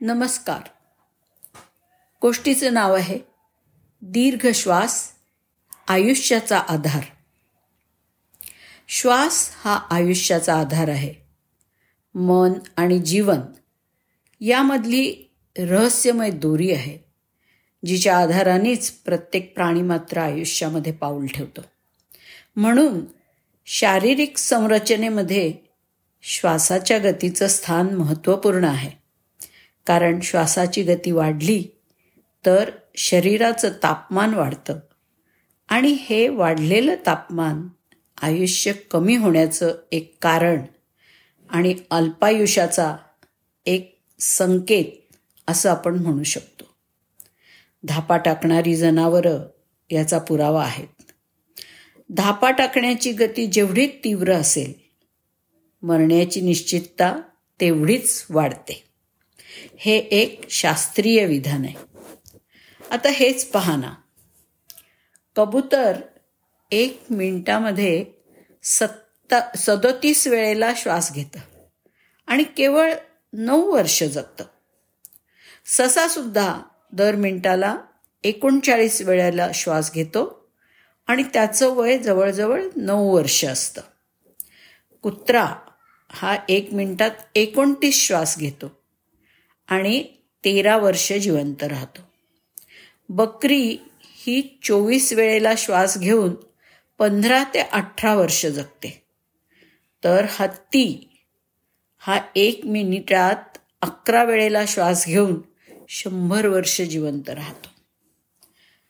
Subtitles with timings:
[0.00, 0.60] नमस्कार.
[2.22, 3.18] गोष्टीचं नाव आहे
[4.02, 5.08] दीर्घ श्वास
[5.88, 7.04] आयुष्याचा आधार.
[8.88, 11.14] श्वास हा आयुष्याचा आधार आहे.
[12.14, 13.40] मन आणि जीवन
[14.40, 16.98] यामधली रहस्यमय दोरी आहे
[17.86, 21.60] जिच्या आधारानेच प्रत्येक प्राणी मात्र आयुष्यामध्ये पाऊल ठेवतो.
[22.56, 23.00] म्हणून
[23.66, 25.54] शारीरिक संरचनेमध्ये
[26.22, 29.05] श्वासाच्या गतीचं स्थान महत्त्वपूर्ण आहे.
[29.86, 31.64] कारण श्वासाची गती वाढली
[32.46, 34.78] तर शरीराचं तापमान वाढतं.
[35.68, 37.68] आणि हे वाढलेलं तापमान
[38.22, 40.62] आयुष्य कमी होण्याचं एक कारण
[41.50, 42.96] आणि अल्पायुष्याचा
[43.66, 45.14] एक संकेत
[45.48, 46.64] असं आपण म्हणू शकतो.
[47.84, 49.38] धापा टाकणारी जनावरं
[49.90, 51.12] याचा पुरावा आहेत.
[52.10, 54.72] धापा टाकण्याची गती जेवढी तीव्र असेल
[55.82, 57.20] मरण्याची निश्चितता
[57.60, 58.85] तेवढीच वाढते.
[59.78, 61.74] हे एक शास्त्रीय विधान आहे.
[62.90, 63.94] आता हेच पहा ना.
[65.36, 66.00] कबूतर
[66.70, 68.04] एक मिनिटामध्ये
[68.62, 71.38] सत्ता सदोतीस वेळेला श्वास घेतं
[72.26, 72.94] आणि केवळ
[73.32, 74.44] नऊ वर्ष जगतं.
[75.66, 76.58] ससासुद्धा
[76.92, 77.76] दर मिनिटाला
[78.24, 80.52] एकोणचाळीस वेळेला श्वास घेतो
[81.06, 83.80] आणि त्याचं वय जवळजवळ नऊ वर्ष असतं.
[85.02, 85.54] कुत्रा
[86.10, 88.85] हा एक मिनिटात एकोणतीस श्वास घेतो.
[89.66, 90.04] आणि
[90.44, 92.02] तेरा वर्ष जिवंत राहतो.
[93.08, 96.34] बकरी ही चोवीस वेळेला श्वास घेऊन
[96.98, 99.02] पंधरा ते अठरा वर्ष जगते.
[100.04, 101.08] तर हत्ती
[101.98, 105.42] हा एक मिनिटात अकरा वेळेला श्वास घेऊन
[105.88, 107.68] शंभर वर्ष जिवंत राहतो.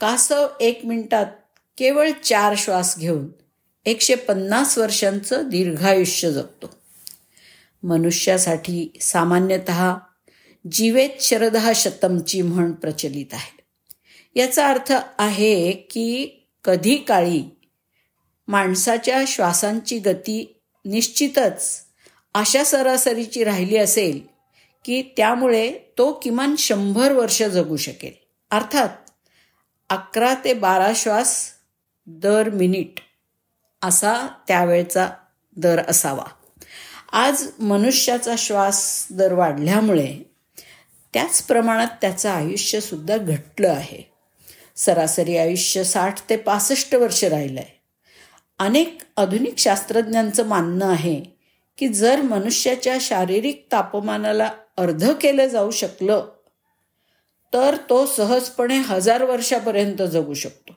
[0.00, 1.26] कासव एक मिनिटात
[1.78, 3.26] केवळ चार श्वास घेऊन
[3.86, 6.74] एकशे पन्नास वर्षांचं दीर्घायुष्य जगतो.
[7.82, 9.94] मनुष्यासाठी सामान्यतः
[10.72, 13.58] जीवेत शरदहा शतमची म्हण प्रचलित आहे.
[14.40, 16.28] याचा अर्थ आहे की
[16.64, 17.44] कधी काळी
[18.48, 21.80] माणसाच्या श्वासांची गती निश्चितच
[22.34, 24.20] अशा सरासरीची राहिली असेल
[24.84, 28.12] की त्यामुळे तो किमान शंभर वर्ष जगू शकेल.
[28.50, 28.88] अर्थात
[29.88, 31.48] अकरा ते बारा श्वास
[32.06, 33.00] दर मिनिट
[33.82, 35.10] असा त्यावेळचा
[35.56, 36.24] दर असावा.
[37.12, 40.27] आज मनुष्याचा श्वास दर वाढल्यामुळे
[41.12, 44.02] त्याच प्रमाणात त्याचं आयुष्यसुद्धा घटलं आहे.
[44.76, 47.78] सरासरी आयुष्य साठ ते पासष्ट वर्ष राहिलं आहे
[48.58, 51.20] अनेक आधुनिक शास्त्रज्ञांचं मानणं आहे
[51.78, 56.28] की जर मनुष्याच्या शारीरिक तापमानाला अर्ध केलं जाऊ शकलं
[57.52, 60.72] तर तो सहजपणे हजार वर्षापर्यंत जगू शकतो.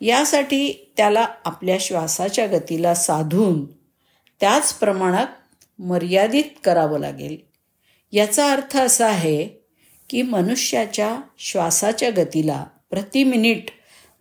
[0.00, 3.64] यासाठी त्याला आपल्या श्वासाच्या गतीला साधून
[4.40, 5.26] त्याच प्रमाणात
[5.78, 7.51] मर्यादित करावं लागेल.
[8.12, 9.44] याचा अर्थ असा आहे
[10.10, 13.64] की मनुष्याच्या श्वासाच्या गतीला प्रति मिनिट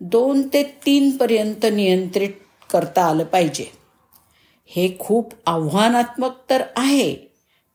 [0.01, 2.29] दोन ते तीनपर्यंत नियंत्रित
[2.73, 3.65] करता आलं पाहिजे.
[4.65, 7.15] हे खूप आव्हानात्मक तर आहे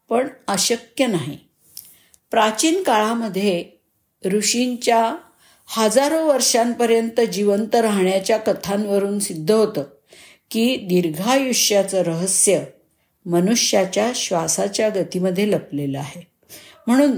[0.08, 1.38] पण अशक्य नाही.
[2.30, 3.64] प्राचीन काळामध्ये
[4.24, 5.16] ऋषींच्या
[5.68, 9.82] हजारो वर्षांपर्यंत जिवंत राहण्याच्या कथांवरून सिद्ध होतं
[10.50, 12.60] की दीर्घायुष्याचं रहस्य
[13.26, 16.26] मनुष्याच्या श्वासाच्या गतीमध्ये लपलेलं आहे.
[16.86, 17.12] म्हणून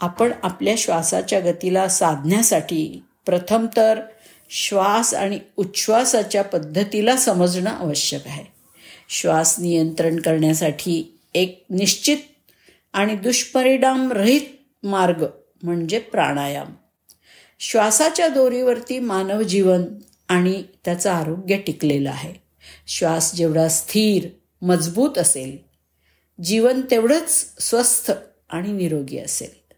[0.00, 4.00] आपण आपल्या श्वासाच्या गतीला साधण्यासाठी प्रथम तर
[4.50, 8.44] श्वास आणि उच्छ्वासाच्या पद्धतीला समजणं आवश्यक आहे.
[9.08, 12.16] श्वास नियंत्रण करण्यासाठी एक निश्चित
[12.92, 14.40] आणि दुष्परिणाम रहित
[14.82, 15.26] मार्ग
[15.62, 16.66] म्हणजे प्राणायाम.
[17.60, 19.82] श्वासाच्या दोरीवरती मानव जीवन
[20.28, 22.32] आणि त्याचं आरोग्य टिकलेलं आहे.
[22.86, 24.28] श्वास जेवढा स्थिर
[24.64, 25.58] मजबूत असेल.
[26.42, 28.12] जीवन तेवढंच स्वस्थ
[28.48, 29.74] आणि निरोगी असेल.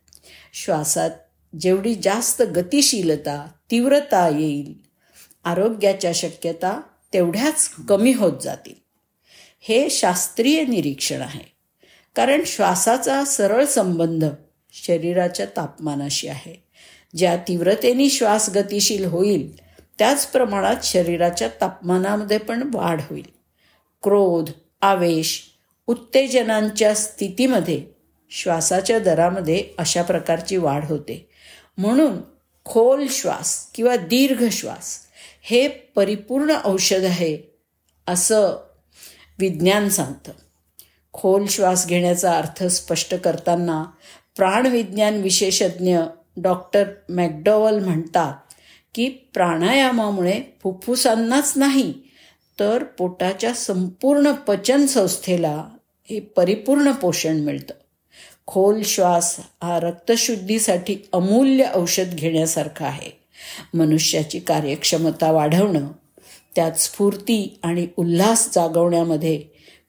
[0.55, 1.11] श्वासात
[1.61, 4.75] जेवढी जास्त गतिशीलता तीव्रता येईल
[5.45, 6.81] आरोग्याच्या शक्यता
[7.13, 8.75] तेवढ्याच कमी होत जातील.
[9.61, 11.53] हे शास्त्रीय निरीक्षण आहे.
[12.15, 14.25] कारण श्वासाचा सरळ संबंध
[14.73, 16.65] शरीराच्या तापमानाशी आहे.
[17.17, 19.57] ज्या तीव्रतेने श्वास गतिशील होईल
[19.99, 23.37] त्याच प्रमाणात शरीराच्या तापमानामध्ये पण वाढ होईल.
[24.03, 24.51] क्रोध
[24.87, 25.43] आवेश
[25.87, 27.85] उत्तेजनांच्या स्थितीमध्ये
[28.31, 31.29] श्वासाच्या दरामध्ये अशा प्रकारची वाढ होते.
[31.79, 32.13] म्हणून
[32.65, 34.99] खोल श्वास किंवा दीर्घ श्वास
[35.43, 37.39] हे परिपूर्ण औषध आहे
[38.07, 38.67] असं
[39.39, 40.33] विज्ञान सांगतं.
[41.13, 43.85] खोल श्वास घेण्याचा अर्थ स्पष्ट करताना
[44.37, 45.99] प्राणविज्ञान विशेषज्ञ
[46.37, 48.35] डॉक्टर मॅकडॉवल म्हणतात
[48.95, 51.95] की प्राणायामामुळे फुफ्फुसांनाच नाही
[52.61, 55.65] तर पोटाच्या संपूर्ण पचन संस्थेला
[56.11, 57.75] हे परिपूर्ण पोषण मिळतं.
[58.47, 63.11] खोल श्वास हा रक्तशुद्धीसाठी अमूल्य औषध घेण्यासारखा आहे.
[63.75, 65.89] मनुष्याची कार्यक्षमता वाढवणं
[66.55, 69.45] त्यात स्फूर्ती आणि उल्हास जागवण्यामध्ये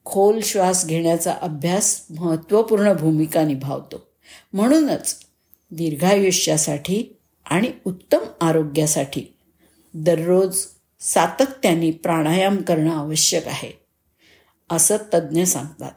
[0.05, 4.07] खोल श्वास घेण्याचा अभ्यास महत्त्वपूर्ण भूमिका निभावतो.
[4.53, 5.15] म्हणूनच
[5.71, 9.33] दीर्घायुष्यासाठी आणि उत्तम आरोग्यासाठी
[9.93, 10.65] दररोज
[11.13, 13.71] सातत्याने प्राणायाम करणं आवश्यक आहे.
[14.69, 15.92] असं तज्ज्ञ सांगतात.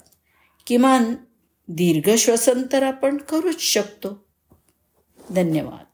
[0.66, 1.14] किमान
[1.68, 4.24] दीर्घश्वसन तर आपण करूच शकतो.
[5.30, 5.89] धन्यवाद.